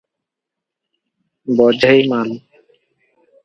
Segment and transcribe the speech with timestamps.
[1.61, 2.37] ବୋଝେଇ ମାଲ?